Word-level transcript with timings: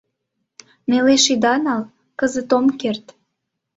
—Нелеш 0.89 1.23
ида 1.33 1.55
нал, 1.65 1.83
кызыт 2.19 2.49
ом 2.57 2.65
керт. 2.79 3.05